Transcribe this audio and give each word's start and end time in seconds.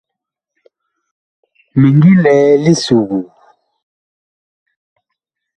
Mi 1.79 1.87
ngi 1.95 2.11
lɛ 2.23 2.33
li 2.63 2.73
suguu. 2.83 3.23